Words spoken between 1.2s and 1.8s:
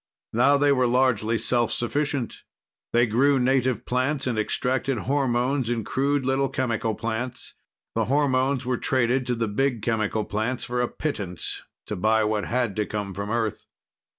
self